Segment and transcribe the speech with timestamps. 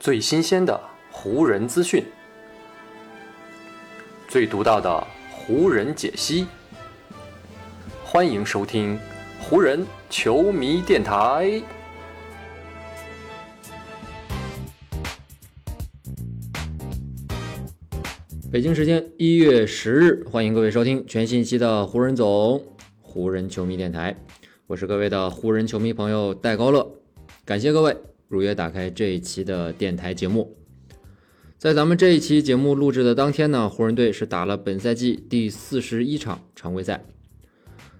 [0.00, 0.80] 最新鲜的
[1.10, 2.02] 湖人资讯，
[4.26, 6.46] 最独到的湖人解析。
[8.02, 8.98] 欢迎收听
[9.42, 11.62] 湖人球迷电台。
[18.50, 22.64] 北京时间一月十日，欢迎各位收听全新一期的湖人总
[23.02, 24.16] 湖人球迷电台。
[24.66, 26.90] 我是各位的湖人球迷朋友戴高乐，
[27.44, 27.94] 感谢各位。
[28.30, 30.56] 如约打开这一期的电台节目，
[31.58, 37.02] 在咱们这一期节目录制的当天呢，湖人队是打了本赛季第四十一场常规赛。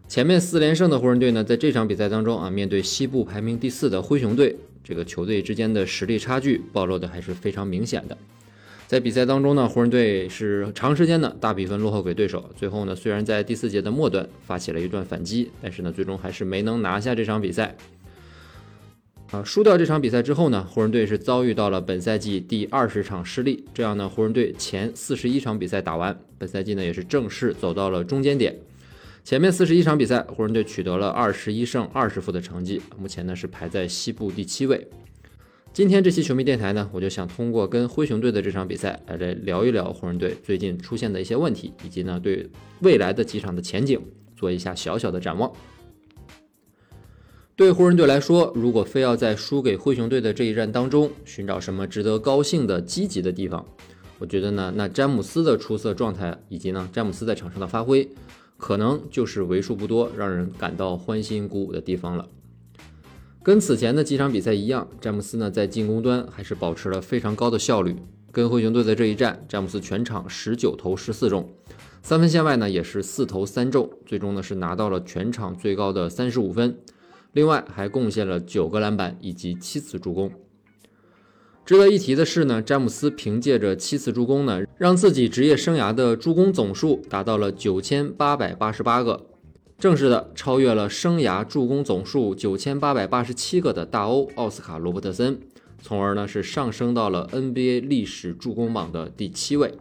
[0.06, 4.54] 前面四连胜的湖人队呢，在这场比赛当中啊，面对西部排名第四的灰熊队，
[4.84, 8.16] 这个球队之间的实力差距暴露的还是非常明显的。
[8.86, 17.76] 在比赛当中呢，湖人队是长时间的大比分落后给对手，最后呢，虽然在第四节的末段发起了一段反击，但是呢，最终还是没能拿下这场比赛。
[19.30, 23.64] 啊，输掉这场比赛之后呢，湖人队是遭遇到了本赛季第二十场失利。
[23.72, 28.58] 这样呢，湖人队前四十一场比赛打完，本赛季呢也是正式走到了中间点。
[29.22, 34.88] 前面四十一场比赛，湖人队取得了二十一胜二十负的成绩，目前呢是排在西部第七位。
[35.72, 42.50] 今天这期球迷电台呢，我就想通过跟灰熊队的这场比赛来来聊一聊湖人队最近出现的一些问题，以及呢对
[42.80, 44.00] 未来的几场的前景
[44.36, 45.52] 做一下小小的展望。
[47.60, 53.62] 对湖人队来说，如果非要在输给灰熊队的这一战当中寻找什么值得高兴的积极的地方，
[54.18, 58.08] 我觉得呢，那詹姆斯的出色状态以及呢詹姆斯在场上的发挥，
[58.56, 62.26] 可能就是为数不多让人感到欢欣鼓舞的地方了。
[63.42, 67.94] 跟此前的几场比赛一样，詹姆斯呢在进攻端还是保持了非常高的效率。
[68.32, 71.46] 跟灰熊队的这一战，詹姆斯全场十九投十四中，
[72.02, 76.78] 三分线外呢也是四投三中，最终呢是拿到了全场最高的三十五分。
[77.32, 80.30] 另外还贡献了九个篮板以及七次助攻。
[81.64, 89.26] 值得一提的是呢，詹姆斯凭借着七次助攻呢，让自己职业生涯的助攻总数达到了九千八百八十八个，
[89.78, 95.38] 正式的超越了生涯助攻总数九千八百八十七个的大欧奥斯卡罗伯特森，
[95.80, 99.74] 从而呢是上升到了 NBA 历史助攻榜的第七位。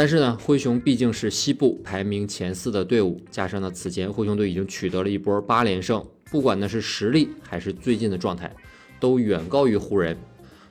[0.00, 8.50] 但是呢，灰熊毕竟是西部排名前四的队伍，加上呢，此前灰熊队已经取得了一波八连胜，不管呢是实力还是最近的状态，
[8.98, 10.16] 都远高于湖人，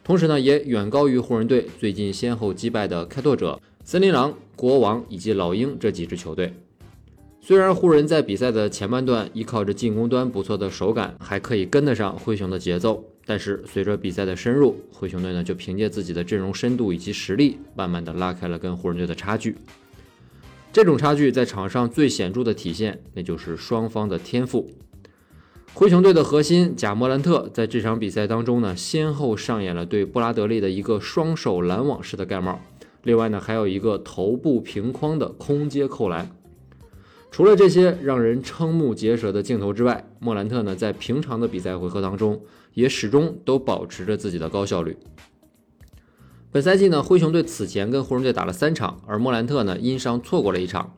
[0.03, 6.51] 同时呢，也远高于湖人队最近先后击败的开拓者、森林狼、国王以及老鹰这几支球队。
[7.41, 13.03] 虽然湖人，在比赛的前半段依靠着进攻端不错的手感，还可以跟得上灰熊的节奏。
[13.25, 19.55] 但是随着比赛的深入，灰熊队呢就凭借自己的阵容深度以及实力，慢慢的拉开了跟湖人队的差距。
[20.72, 24.69] 这种差距在场上最显著的体现，那就是双方的天赋。
[25.73, 32.59] 灰熊队的核心贾莫兰特在这场比赛当中呢，先后上演了对布拉德利的一个双手拦网式的盖帽，
[33.03, 36.29] 另外呢还有一个头部平框的空接扣篮。
[37.31, 42.41] 除了这些让人瞠目结舌的镜头之外，莫兰特呢在平常的比赛回合当中。
[42.75, 44.95] 也始终都保持着自己的高效率。
[46.51, 50.94] 本赛季呢，灰熊队此前跟湖人队打了三场，而莫兰特呢因伤错过了一场，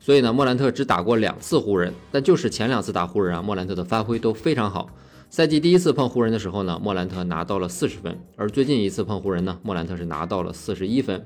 [0.00, 1.94] 所以呢，莫兰特只打过两次湖人。
[2.10, 4.90] 但就是前两次打湖人啊，莫兰特的发挥都非常好。
[5.30, 11.24] 赛季第一次碰湖人的时候呢，莫兰特拿到了四十分，而最近一次碰湖人呢，莫兰特是拿到了四十一分。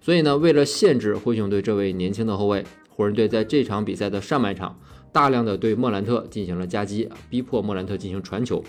[0.00, 2.64] 所以呢，为了限制灰熊队这位年轻的后卫，
[2.96, 4.80] 湖人队在这场比赛的上半场
[5.12, 8.64] 大量的对莫兰特进行了夹击，逼迫莫兰特进行传球。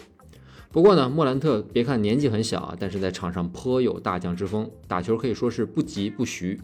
[0.69, 6.59] 不过呢，莫兰特别看年纪很小啊，但是在场上颇有大将之风，打球可以说是不急不徐，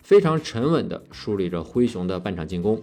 [0.00, 2.80] 非常沉稳地梳理着灰熊的半场进攻。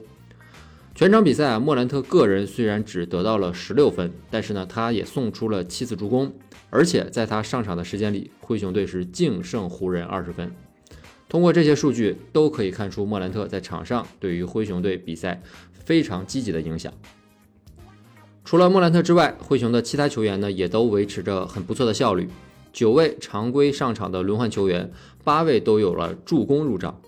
[0.93, 6.33] 全场比赛啊，莫兰特个人虽然只得到了十六分，但是呢，他也送出了七次助攻，
[6.69, 10.51] 而且在他上场的时间里，灰熊队是净胜湖人二十分。
[11.27, 15.41] 通过这些数据都可以看出，莫兰特在场上对于灰熊队比赛
[15.73, 16.93] 非常积极的影响。
[18.43, 22.29] 除了莫兰特之外，灰熊的其他球员呢也都维持着很不错的效率。
[22.71, 24.91] 九位常规上场的轮换球员，
[25.23, 27.01] 八位都有了助攻入账，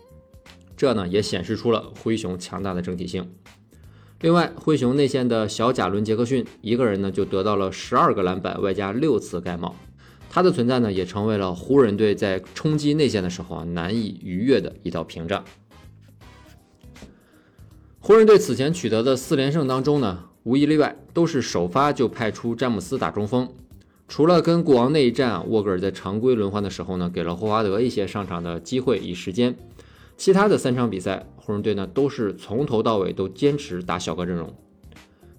[0.75, 3.29] 这呢也显示出了灰熊强大的整体性。
[4.21, 9.75] 另外，灰熊内线的小贾伦·杰克逊一个人呢就得到了十二个篮板，外加六次盖帽，
[10.37, 15.43] 他的存在呢也成为了湖人队在冲击内线的时候啊难以逾越的一道屏障。
[17.99, 20.25] 湖人队此前取得的四连胜当中呢。
[20.43, 23.49] 无一例外，都是首发就派出詹姆斯打中锋。
[24.07, 29.57] 除了跟国王那一战，沃格尔在常规轮换的时候呢，给了霍华德一些上场的机会与时间。
[30.17, 34.53] 其他的三场比赛，湖人队呢都是从头到尾都坚持打小个阵容。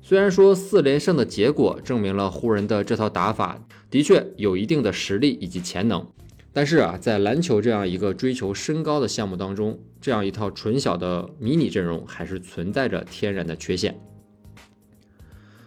[0.09, 6.07] 虽然说四连胜的结果证明了湖人的这套打法的确有一定的实力以及潜能，
[6.51, 14.01] 但是啊，在篮球这样一个追求身高的项目当中，这样一套纯小的迷你阵容还是存在着天然的缺陷。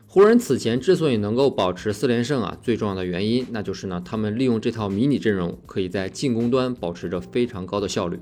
[0.08, 8.20] 湖人此前之所以能够保持四连胜啊，最重要的原因那就是呢，他们利用这套迷你阵容，可以在进攻端保持着非常高的效率，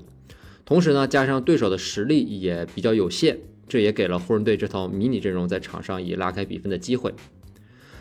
[0.65, 3.39] 同时呢，加上对手的实力也比较有限，
[3.69, 7.13] 这也给了湖人队这套迷你阵容在场上以拉开比分的机会。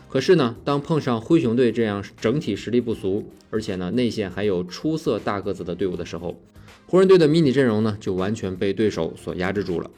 [0.09, 6.41] 可是呢，当碰上灰熊队这样整体实力不俗，而且呢内线还有出色大个子的队伍的时候，
[6.87, 9.91] 湖人队的迷你阵容呢就完全被对手所压制住了。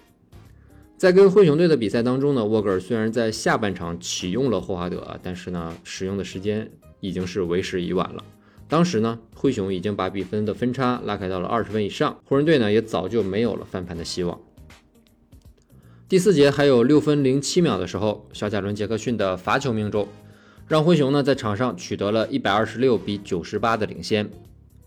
[0.97, 6.69] 在跟灰熊队的比赛当中呢，沃格尔虽然在下半场启用了霍华德，但是呢，使用的时间
[7.00, 8.24] 已经是为时已晚了。
[8.67, 14.38] 当时呢，灰熊已经把比分的分差拉开到了二十分以上，湖人队呢也早就没有了翻盘的希望。
[16.11, 20.09] 第四节还有六分零七秒的时候，小贾伦·杰克逊的罚球命中，
[20.67, 24.29] 让灰熊呢在场上取得了一百二十六比九十八的领先。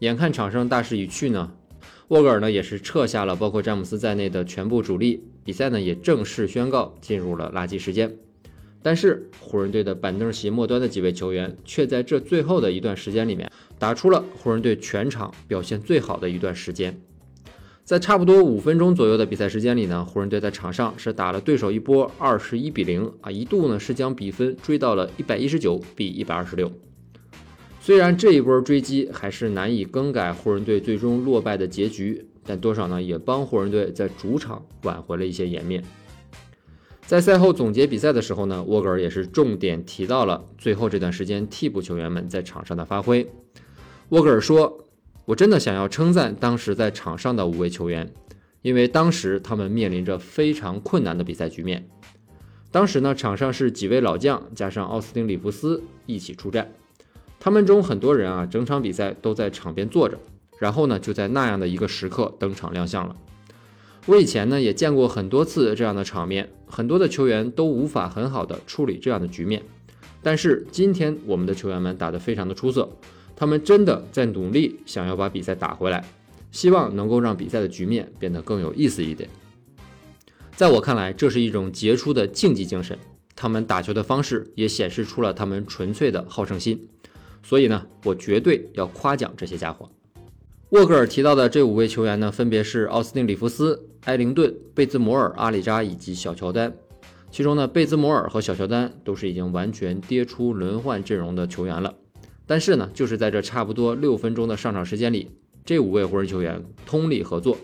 [0.00, 1.50] 眼看场上大势已去呢。
[2.08, 8.14] 沃格尔呢也是撤下了包括詹姆斯在内的全部主力，比赛呢也正式宣告进入了垃圾时间。
[8.82, 17.00] 但是湖人队的板凳席末端的几位球员却在这最后的一段时间里面打出了湖人队全场表现最好的一段时间。
[17.84, 26.72] 在差不多五分钟左右的比赛时间里呢，湖人队在场上是打了对手一波二十一比零啊，一度呢是将比分追到了一百一十九比一百二十六。
[27.80, 35.84] 虽然这一波追击还是难以更改湖人队最终落败的结局，但多少呢也帮湖人队在主场挽回了一些颜面。
[37.06, 43.30] 在赛后总结比赛的时候呢，沃格尔也是重点提到了最后这段时间替补球员们在场上的发挥。
[44.08, 44.83] 沃格尔说
[45.26, 48.12] ：“我真的想要称赞当时在场上的五位球员，
[48.60, 51.88] 因为当时他们面临着非常困难的比赛局面。
[52.70, 56.70] 当时呢，场上是几位老将加上奥斯汀·里弗斯一起出战。”
[57.40, 60.18] 他们中很多人啊，整场比赛都在场边坐着，
[60.58, 63.16] 然后呢，就在那样的一个时刻登场亮相了。
[64.06, 69.62] 我以前呢也见过很多次这样的场面，很多的球员都无法很好的处理这样的局面。
[70.22, 72.90] 但是今天我们的球员们打得非常的出色，
[73.36, 76.04] 他们真的在努力想要把比赛打回来，
[76.52, 79.28] 希望能够让比赛的局面变得更有意思一点。
[80.56, 82.96] 在我看来，这是一种杰出的竞技精神，
[83.34, 86.88] 他们打球的方式也显示出了他们纯粹的好胜心。
[87.42, 89.90] 所以呢，我绝对要夸奖这些家伙。
[90.70, 96.72] 沃克尔提到的这五位球员呢，分别是奥斯汀·里弗斯、埃灵顿、贝兹摩尔、阿里扎以及小乔丹。
[97.30, 101.94] 其中呢，贝兹摩尔和小乔丹都是已经完全跌出轮换阵容的球员了。
[102.46, 105.30] 但是呢，就是在这差不多六分钟的上场时间里，
[105.64, 107.56] 这五位湖人球员通力合作，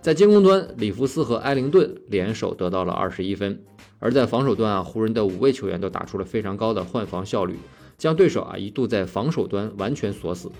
[0.00, 3.54] 在进攻端，里弗斯和埃灵顿联手得到了二十一分；
[3.98, 7.56] 而在防守端啊，湖人的五位球员都打出了非常高的换防效率。
[7.98, 10.50] 将对手啊一度在防守端完全锁死，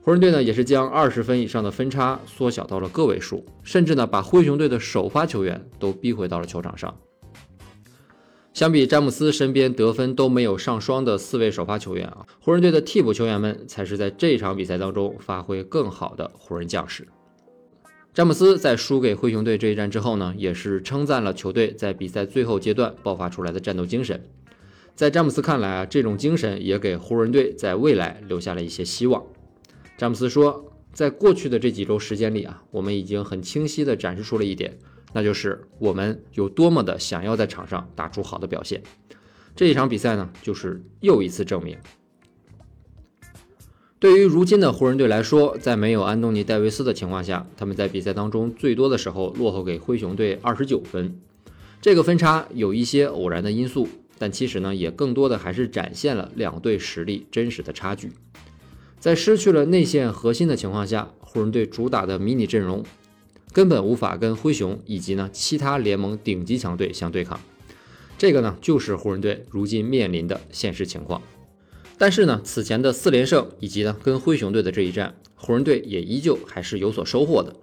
[0.00, 6.96] 湖人队呢也是将二十分以上的分差缩小到了个位数，甚至呢把灰熊队的首发球员都逼回到了球场上。
[8.56, 17.06] 相比詹姆斯身边得分都没有上双的四位首发球员啊，湖人队的替补球员们才是在这场比赛当中发挥更好的湖人将士。
[18.14, 24.24] 詹姆斯在输给灰熊队这一战之后呢，也是称赞了球队在比赛最后阶段爆发出来的战斗精神。
[24.94, 29.22] 在詹姆斯看来啊，这种精神也给湖人队在未来留下了一些希望。
[29.98, 34.78] 詹姆斯说，在过去的这几周时间里啊，我们已经很清晰地展示出了一点，
[35.16, 38.82] 那就是我们有多么的想要在场上打出好的表现。
[39.54, 41.78] 这一场比赛呢，就是又一次证明。
[43.98, 51.18] 对于如今的湖人队来说，在没有安东尼·戴维斯的情况下，他们在比赛当中最多的时候落后给灰熊队二十九分，
[51.80, 53.88] 这个分差有一些偶然的因素。
[54.18, 58.12] 但其实呢，也更多的还是展现了两队实力真实的差距。
[59.00, 62.84] 在失去了内线核心的情况下，湖人队主打的迷你阵容
[63.56, 67.40] 根本无法跟灰熊以及呢其他联盟顶级强队相对抗。
[68.18, 71.22] 这个呢，就是湖人队如今面临的现实情况。
[71.96, 77.56] 但是呢，此前的四连胜以及呢跟灰熊队的这一战，湖人队也依旧还是有所收获的。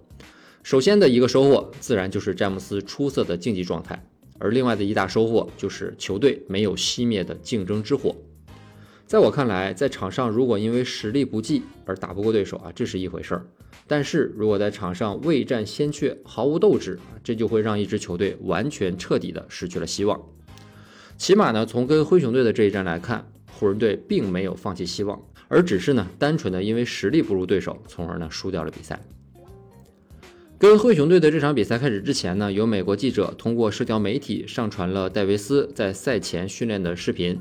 [0.64, 4.04] 首先的一个收获，自然就是詹姆斯出色的竞技状态。
[4.40, 8.16] 而另外的一大收获就是球队没有熄灭的竞争之火。
[9.06, 13.42] 在我看来，在场上如果因为实力不济而打不过对手啊，这是一回事儿；
[13.86, 20.20] 但是如果在场上未战先怯，毫无斗志，这就会让一支球队完全彻底的失去了希望。
[21.16, 28.98] 起码呢，从跟灰熊队的这一战来看，湖人队并没有放弃希望，而只是呢单纯的因为实力不如对手，从而呢输掉了比赛。
[30.56, 37.38] 跟灰熊队的这场比赛开始之前呢，有美国记者通过社交媒体上传了戴维斯在赛前训练的视频。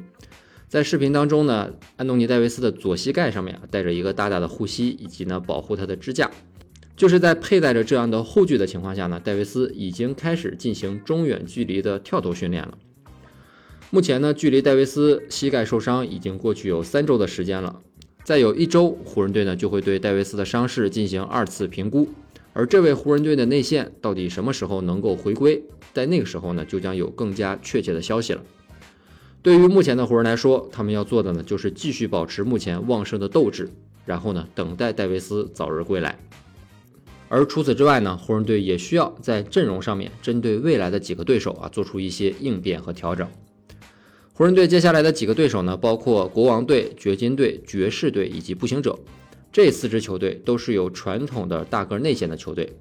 [0.73, 6.31] 在视频当中呢，安东尼·戴维斯的左膝盖上面啊带着一个大大的护膝，以及呢保护他的支架。
[6.97, 12.75] 就是在佩戴着这样的护具的情况下呢，戴维斯已经开始进行中远距离的跳投训练了。
[13.91, 17.79] 目前呢，距离戴维斯膝盖受伤已经过去有三周的时间了。
[18.23, 22.09] 再有一周，湖人队呢就会对戴维斯的伤势进行二次评估。
[22.53, 25.63] 而这位湖人队的内线到底什么时候能够回归，
[25.93, 28.43] 在那个时候呢，就将有更加确切的消息了。
[29.43, 33.69] 对于目前的湖人来说，他们要做的呢，就是继续保持目前旺盛的斗志，
[34.05, 36.17] 然后呢，等待戴维斯早日归来。
[37.27, 43.27] 而除此之外呢，湖人队也需要在阵容上面针对未来的几个对手啊，做出一些应变和调整。
[44.31, 48.97] 湖人队接下来的几个对手呢，包括国王队、掘金队、爵士队以及步行者，
[49.51, 52.73] 这四支球队都是有传统的大个内线的球队。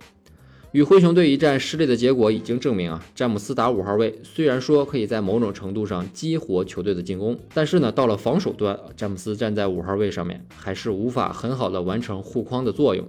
[0.72, 13.06] 与灰熊队一战失利的结果已经证明啊，詹姆斯打五号位虽然说可以在某种程度上激活球队的进攻，但是呢，到了防守端，詹姆斯站在五号位上面还是无法很好的完成护框的作用。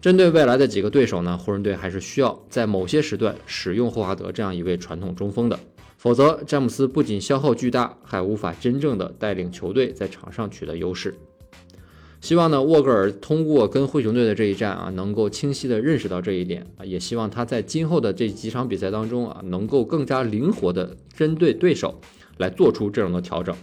[0.00, 5.56] 针对未来的几个对手呢，湖人队还是需要在某些时段使用霍华德这样一位传统中锋的。
[5.96, 11.14] 否则，詹姆斯不仅消耗巨大，还无法真正的带领球队在场上取得优势。
[12.24, 22.00] 希望呢，沃格尔通过跟灰熊队的这一战啊，能够清晰的认识到这一点啊，也希望他在今后的这几场比赛当中啊，能够更加灵活的针对对手
[22.38, 23.54] 来做出这种的调整。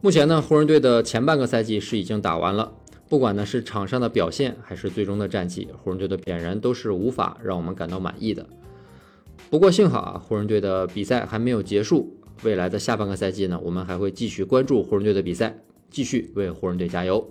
[0.00, 2.72] 目前呢，湖人队的前半个赛季是已经打完了，
[3.10, 8.46] 不管呢是场上的表现还是最终的战绩，湖人队的显然都是无法让我们感到满意的。
[9.50, 12.16] 不过幸好啊，湖人队的比赛还没有结束。
[12.42, 15.58] 未来的下半个赛季呢，我们还会继续关注湖人队的比赛，
[15.90, 17.30] 继续为湖人队加油。